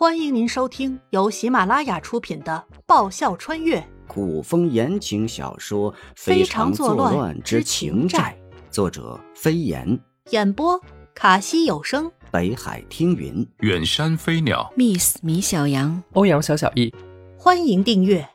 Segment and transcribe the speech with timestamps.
[0.00, 8.34] 欢迎您收听由喜马拉雅出品的《爆笑穿越古风言情小说《非常常作乱乱之之情情债
[8.70, 9.86] 作者飞檐，》，
[10.30, 10.80] 演播
[11.14, 12.10] 卡西有声。
[12.30, 13.46] 北海听云。
[13.58, 16.94] 远山飞鸟，Miss 米小羊，欧阳小小易，
[17.36, 18.26] 欢迎订阅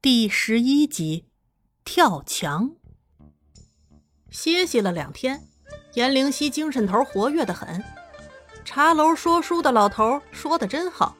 [0.00, 1.24] 第十一集
[1.84, 2.70] 《跳墙》。
[4.30, 5.48] 歇息了两天，
[5.94, 7.82] 颜灵犀精神头活跃的很。
[8.64, 11.16] 茶楼说书的老头说的真好，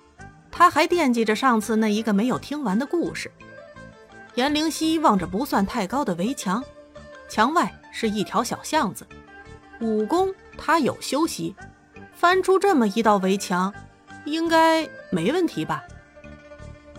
[0.51, 3.31] 他还惦记着上次那一个没有听完的故事。
[4.35, 6.63] 颜灵犀望着不算太高的围墙，
[7.29, 9.07] 墙外是一条小巷子。
[9.81, 11.55] 武功他有修习，
[12.15, 13.73] 翻出这么一道围墙，
[14.25, 15.83] 应该没问题吧？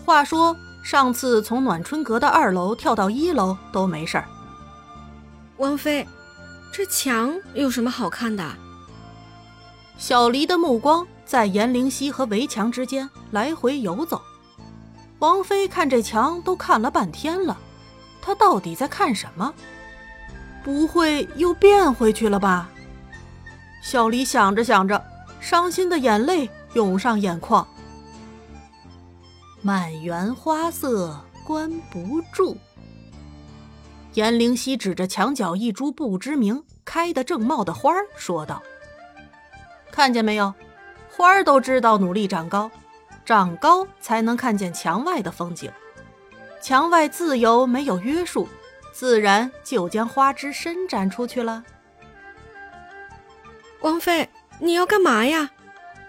[0.03, 4.25] 话说上次从暖春阁的二楼跳到一楼都没事儿，
[5.57, 6.05] 王妃，
[6.73, 8.43] 这墙有什么好看的？
[10.01, 14.19] 小黎的目光在颜灵犀和围墙之间来回游走。
[15.19, 17.55] 王妃看这墙都看了半天了，
[18.19, 19.53] 她到底在看什么？
[20.63, 22.67] 不会又变回去了吧？
[23.83, 24.99] 小黎想着想着，
[25.39, 27.65] 伤心的眼泪涌上眼眶。
[29.61, 32.57] 满园花色关不住。
[34.15, 38.63] 颜灵犀指着墙角一株不知名、开得正茂的花儿说道。
[40.01, 40.51] 看见没有，
[41.11, 42.71] 花儿都知道努力长高，
[43.23, 45.71] 长高才能看见墙外的风景。
[46.59, 48.49] 墙外自由没有约束，
[48.91, 51.63] 自然就将花枝伸展出去了。
[53.81, 54.27] 王妃，
[54.59, 55.51] 你要干嘛呀？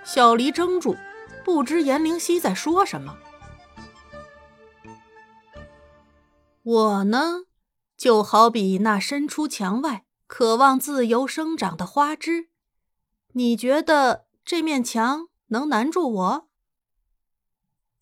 [0.02, 0.96] 小黎怔住，
[1.44, 3.18] 不知颜灵犀在说什么。
[6.62, 7.42] 我呢，
[7.98, 12.51] 就好比那伸出墙外、渴望自由生长的花枝。
[13.34, 16.48] 你觉得这面墙能难住我？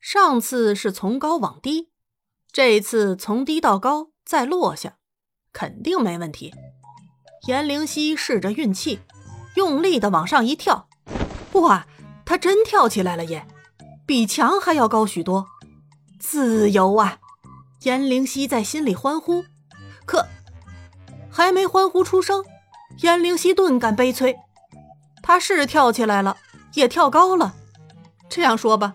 [0.00, 1.90] 上次是从高往低，
[2.50, 4.96] 这次从低到高再落下，
[5.52, 6.52] 肯定没问题。
[7.46, 9.00] 颜灵犀试着运气，
[9.54, 10.88] 用力的往上一跳，
[11.52, 11.86] 哇，
[12.24, 13.46] 他真跳起来了耶，
[14.04, 15.46] 比墙还要高许多。
[16.18, 17.18] 自由啊！
[17.82, 19.44] 颜灵犀在心里欢呼，
[20.04, 20.26] 可
[21.30, 22.44] 还没欢呼出声，
[23.02, 24.36] 颜灵犀顿感悲催。
[25.22, 26.36] 他是跳起来了，
[26.74, 27.54] 也跳高了。
[28.28, 28.94] 这样说吧，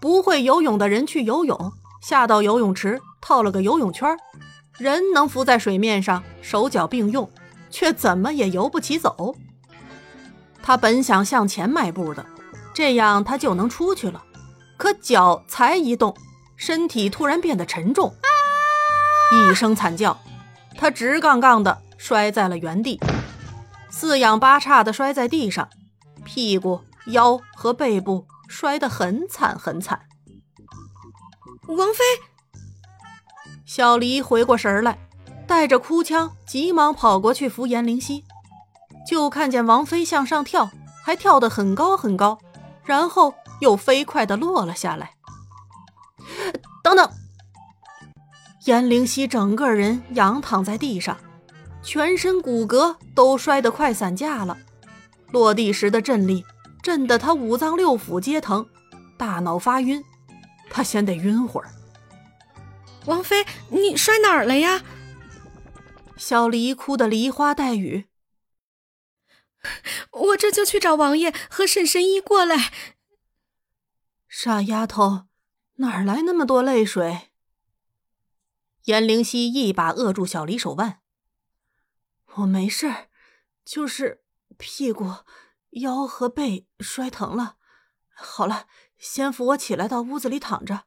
[0.00, 4.16] 不会游泳的人去游泳，下到游泳池套了个游泳圈，
[4.78, 7.30] 人能浮在水面上，手脚并用，
[7.70, 9.34] 却怎么也游不起走。
[10.62, 12.24] 他本想向前迈步的，
[12.74, 14.22] 这样他就能出去了。
[14.76, 16.16] 可脚才一动，
[16.56, 18.12] 身体突然变得沉重，
[19.32, 20.20] 一声惨叫，
[20.76, 22.98] 他直杠杠的摔在了原地。
[23.92, 25.68] 四仰八叉的摔在地上，
[26.24, 30.00] 屁股、腰和背部摔得很惨很惨。
[31.68, 32.02] 王妃，
[33.66, 34.98] 小黎回过神来，
[35.46, 38.24] 带着哭腔，急忙跑过去扶颜灵犀，
[39.06, 40.70] 就看见王妃向上跳，
[41.04, 42.38] 还跳得很高很高，
[42.84, 45.12] 然后又飞快地落了下来。
[46.82, 47.08] 等等，
[48.64, 51.16] 颜灵犀整个人仰躺在地上。
[51.82, 54.56] 全身骨骼都摔得快散架了，
[55.32, 56.44] 落地时的震力
[56.82, 58.66] 震得他五脏六腑皆疼，
[59.18, 60.02] 大脑发晕，
[60.70, 61.70] 他先得晕会儿。
[63.06, 64.82] 王妃，你摔哪儿了呀？
[66.16, 68.06] 小黎哭得梨花带雨。
[70.10, 72.72] 我这就去找王爷和沈神医过来。
[74.28, 75.24] 傻丫头，
[75.76, 77.30] 哪儿来那么多泪水？
[78.84, 81.01] 颜灵犀一把扼住小黎手腕。
[82.36, 83.08] 我没事儿，
[83.64, 84.22] 就是
[84.56, 85.16] 屁股、
[85.70, 87.56] 腰和背摔疼了。
[88.08, 88.66] 好了，
[88.96, 90.84] 先扶我起来到屋子里躺着，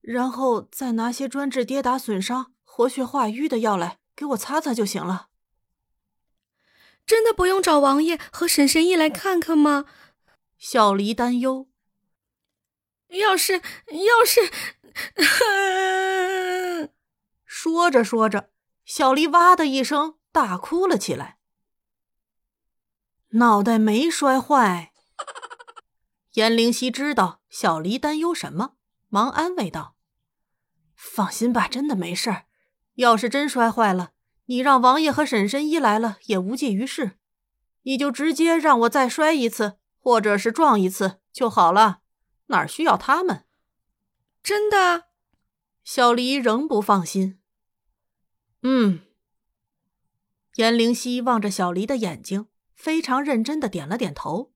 [0.00, 5.28] 然后再拿些专治跌打损伤、活血化瘀的药来给我擦擦就行了。
[7.06, 9.86] 真的不用找王爷和沈神医来看看吗？
[10.58, 11.68] 小黎担忧。
[13.08, 14.52] 要是要是，
[17.44, 18.50] 说着说着，
[18.84, 20.18] 小黎哇的一声。
[20.32, 21.38] 大哭了起来，
[23.32, 24.92] 脑袋没摔坏。
[26.32, 28.76] 颜灵犀知道小黎担忧什么，
[29.08, 29.96] 忙安慰道
[30.96, 32.46] ：“放心吧，真的没事儿。
[32.94, 34.12] 要是真摔坏了，
[34.46, 37.18] 你让王爷和沈神医来了也无济于事，
[37.82, 42.00] 你就直接让我再摔一次，或者是撞一次就好了，
[42.46, 43.44] 哪需要他们？”
[44.42, 45.08] 真的？
[45.84, 47.38] 小黎仍不放心。
[48.62, 49.00] 嗯。
[50.56, 54.52] 颜灵犀望着小黎的眼睛，非常认真的点了点头。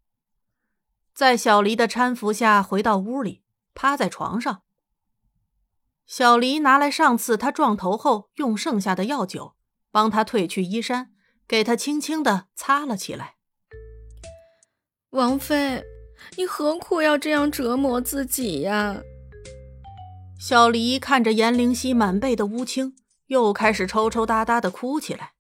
[1.15, 3.43] 在小黎的搀扶下回到屋里，
[3.75, 4.63] 趴在床上。
[6.07, 9.57] 小黎拿来上次他撞头后用剩下的药酒，
[9.91, 11.15] 帮他褪去衣衫，
[11.49, 13.37] 给他轻轻的擦了起来。
[15.11, 15.83] 王妃，
[16.37, 19.01] 你何苦要这样折磨自己呀？
[20.39, 22.95] 小黎看着颜灵溪满背的乌青，
[23.29, 25.33] 又开始抽抽搭搭的哭起来。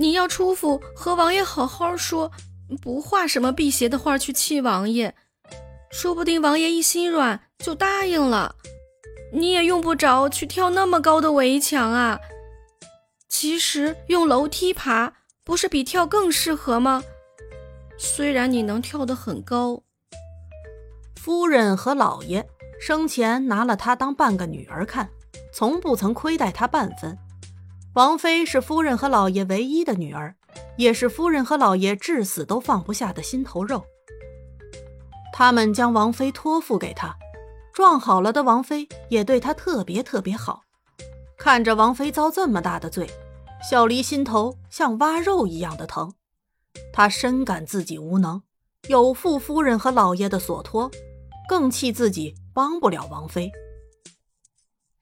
[0.00, 2.32] 你要出府和王爷好好说，
[2.80, 5.12] 不画什么辟邪的画去气王爷，
[5.92, 8.54] 说不定王爷一心软就答应了。
[9.34, 12.18] 你也用不着去跳那么高的围墙啊。
[13.28, 15.12] 其实用楼梯爬
[15.44, 17.02] 不是比跳更适合吗？
[17.98, 19.82] 虽然你能跳得很高，
[21.16, 22.48] 夫人和老爷。
[22.80, 25.10] 生前拿了她当半个女儿看，
[25.52, 27.18] 从不曾亏待她半分。
[27.94, 30.36] 王妃是夫人和老爷唯一的女儿，
[30.76, 33.84] 也是夫人和老爷至死都放不下的心头肉。
[35.32, 37.16] 他们将王妃托付给他，
[37.72, 40.62] 撞好了的王妃也对他特别特别好。
[41.36, 43.10] 看着王妃遭这么大的罪，
[43.68, 46.12] 小黎心头像挖肉一样的疼。
[46.92, 48.42] 他深感自己无能，
[48.88, 50.90] 有负夫人和老爷的所托，
[51.48, 52.34] 更气自己。
[52.52, 53.52] 帮不了王妃，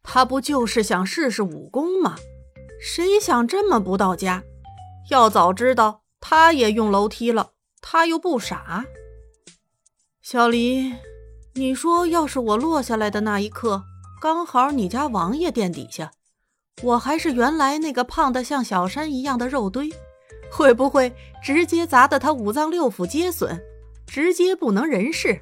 [0.02, 2.16] 他不就是想试试武功吗？
[2.80, 4.42] 谁想这么不到家？
[5.10, 7.52] 要早知道，他也用楼梯了。
[7.80, 8.84] 他又不傻。
[10.20, 10.94] 小黎，
[11.54, 13.84] 你说，要是我落下来的那一刻，
[14.20, 16.10] 刚好你家王爷垫底下，
[16.82, 19.90] 我还是原来那个胖得像小山一样的肉堆，
[20.50, 23.58] 会不会直接砸得他五脏六腑皆损，
[24.06, 25.40] 直接不能人事？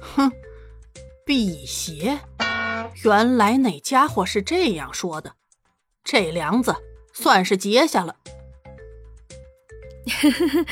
[0.00, 0.32] 哼，
[1.24, 2.18] 辟邪，
[3.04, 5.34] 原来那家伙是这样说的，
[6.04, 6.74] 这梁子
[7.12, 8.16] 算是结下了。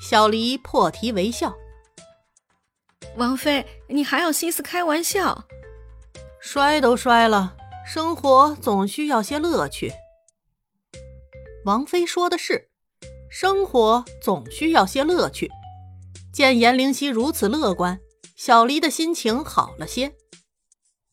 [0.00, 1.56] 小黎破涕为笑。
[3.16, 5.44] 王妃，你还有心思开玩笑？
[6.40, 7.56] 摔都摔了，
[7.86, 9.92] 生活总需要些乐趣。
[11.64, 12.70] 王妃说的是，
[13.30, 15.50] 生活总需要些乐趣。
[16.32, 17.98] 见颜灵溪如此乐观。
[18.36, 20.14] 小黎的心情好了些。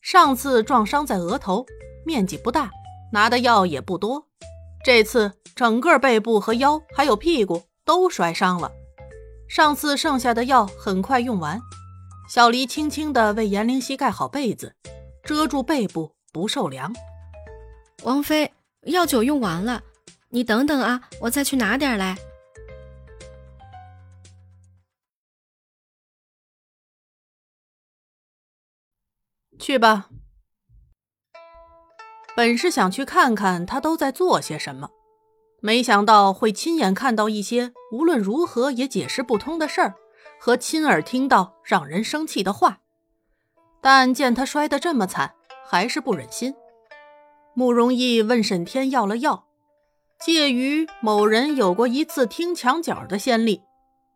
[0.05, 1.65] 上次撞伤在额头，
[2.05, 2.69] 面积不大，
[3.11, 4.27] 拿的药也不多。
[4.83, 8.71] 这次整个背部和腰还有屁股都摔伤了。
[9.49, 11.59] 上次剩下的药很快用完，
[12.29, 14.75] 小黎轻轻地为颜灵溪盖好被子，
[15.23, 16.93] 遮住背部不受凉。
[18.03, 18.53] 王妃，
[18.83, 19.81] 药酒用完了，
[20.29, 22.15] 你等等啊，我再去拿点来。
[29.59, 30.09] 去吧。
[32.35, 34.89] 本是想去看看他都在做些什么，
[35.61, 39.95] 没想到会亲眼看到一些无论如何也解释不通的事儿，
[40.39, 42.79] 和亲耳听到让人生气的话。
[43.79, 45.35] 但见他摔得这么惨，
[45.65, 46.53] 还是不忍心。
[47.53, 49.45] 慕容易问沈天要了药，
[50.19, 53.61] 介于某人有过一次听墙角的先例，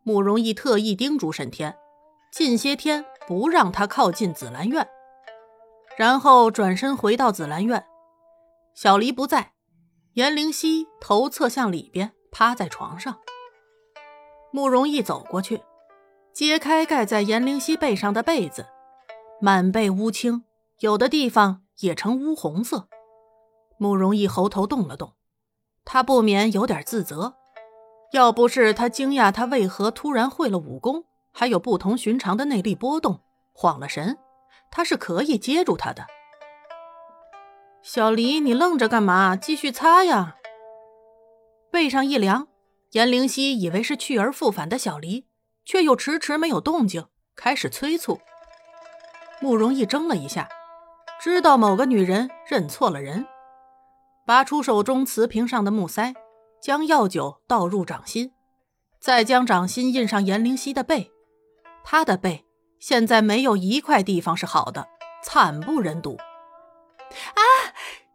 [0.02, 1.74] 慕容易特意叮嘱沈天，
[2.30, 4.86] 近些天不让他靠近紫兰院。
[6.00, 7.84] 然后转身回到紫兰院，
[8.72, 9.52] 小黎不在，
[10.14, 13.18] 颜灵溪头侧向里边趴在床上。
[14.50, 15.62] 慕容易走过去，
[16.32, 18.64] 揭开盖在颜灵溪背上的被子，
[19.42, 20.44] 满背乌青，
[20.78, 22.88] 有的地方也呈乌红色。
[23.76, 25.12] 慕容易喉头动了动，
[25.84, 27.34] 他不免有点自责，
[28.12, 33.20] 要不是他惊讶他为何突然会了武功，还有不同寻常的内力波动，
[33.52, 34.16] 晃了神。
[34.70, 36.06] 他是可以接住他的，
[37.82, 39.34] 小黎，你愣着干嘛？
[39.34, 40.36] 继续擦呀！
[41.70, 42.48] 背上一凉，
[42.92, 45.26] 颜灵溪以为是去而复返的小黎，
[45.64, 48.20] 却又迟迟没有动静，开始催促。
[49.40, 50.48] 慕容易怔了一下，
[51.20, 53.26] 知道某个女人认错了人，
[54.26, 56.14] 拔出手中瓷瓶上的木塞，
[56.62, 58.32] 将药酒倒入掌心，
[59.00, 61.10] 再将掌心印上颜灵溪的背，
[61.82, 62.46] 他的背。
[62.80, 64.88] 现在没有一块地方是好的，
[65.22, 66.16] 惨不忍睹。
[67.34, 67.42] 啊，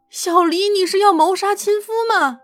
[0.10, 2.42] 小黎，你是要谋杀亲夫吗？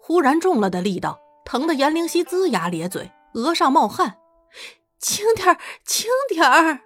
[0.00, 4.18] 忽然重了的力道，疼得颜灵溪龇牙咧嘴，额上冒汗。
[4.98, 6.80] 轻点儿，轻点儿。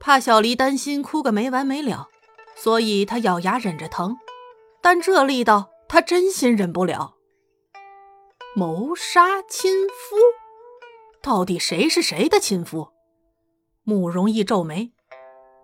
[0.00, 2.08] 怕小黎担心哭个没完没了，
[2.56, 4.16] 所以他咬牙忍着疼。
[4.82, 7.14] 但这力道，他真心忍不了。
[8.56, 10.16] 谋杀亲夫。
[11.22, 12.88] 到底谁是谁的亲夫？
[13.84, 14.92] 慕容易皱眉，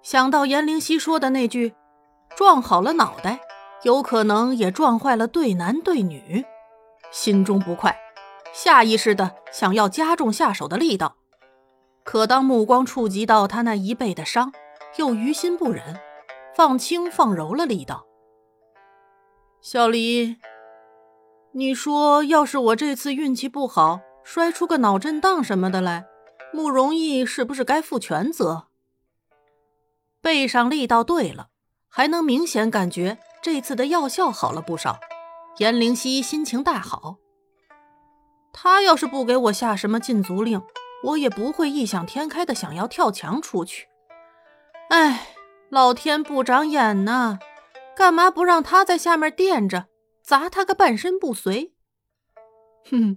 [0.02, 1.74] 想到颜灵溪说的那句
[2.36, 3.40] “撞好了脑袋”，
[3.84, 6.44] 有可能也撞坏了对男对女，
[7.10, 7.96] 心中不快，
[8.52, 11.16] 下意识的想要加重下手的力道。
[12.02, 14.52] 可当目光触及到他那一背的伤，
[14.96, 16.00] 又于心不忍，
[16.54, 18.06] 放轻放柔了力道。
[19.60, 20.36] 小黎，
[21.52, 26.06] 你说要是我这次运气不好，摔出个脑震荡什么的来，
[26.52, 28.68] 慕容易是不是该负全责？
[30.20, 31.50] 背上力道对了，
[31.88, 34.98] 还能明显感觉这次的药效好了不少。
[35.58, 37.18] 颜灵溪心情大好。
[38.52, 40.62] 他要是不给我下什么禁足令，
[41.04, 43.88] 我也不会异想天开的想要跳墙出去。
[44.88, 45.28] 哎，
[45.68, 47.38] 老天不长眼呐，
[47.94, 49.86] 干嘛不让他在下面垫着，
[50.22, 51.74] 砸他个半身不遂？
[52.90, 53.16] 哼，